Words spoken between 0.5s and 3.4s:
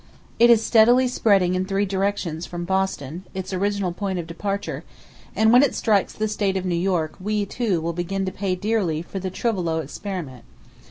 steadily spreading in three directions from Boston,